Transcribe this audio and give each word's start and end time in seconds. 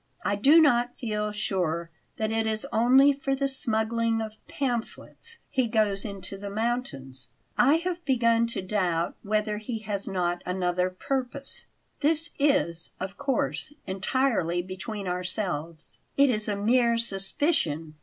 I 0.25 0.35
do 0.35 0.59
not 0.59 0.97
feel 0.99 1.31
sure 1.31 1.91
that 2.17 2.31
it 2.31 2.47
is 2.47 2.65
only 2.73 3.13
for 3.13 3.35
the 3.35 3.47
smuggling 3.47 4.19
of 4.19 4.33
pamphlets 4.47 5.37
he 5.47 5.67
goes 5.69 6.05
into 6.05 6.39
the 6.39 6.49
mountains. 6.49 7.29
I 7.55 7.75
have 7.75 8.03
begun 8.03 8.47
to 8.47 8.63
doubt 8.63 9.15
whether 9.21 9.57
he 9.59 9.77
has 9.83 10.07
not 10.07 10.41
another 10.43 10.89
purpose. 10.89 11.67
This 11.99 12.31
is, 12.39 12.89
of 12.99 13.15
course, 13.19 13.73
entirely 13.85 14.63
between 14.63 15.07
ourselves. 15.07 16.01
It 16.17 16.31
is 16.31 16.47
a 16.47 16.55
mere 16.55 16.97
suspicion. 16.97 17.93